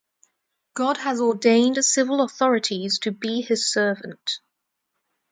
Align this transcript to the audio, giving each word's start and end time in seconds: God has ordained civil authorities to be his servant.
God 0.73 0.97
has 0.97 1.21
ordained 1.21 1.77
civil 1.85 2.21
authorities 2.23 2.97
to 3.01 3.11
be 3.11 3.41
his 3.43 3.71
servant. 3.71 4.39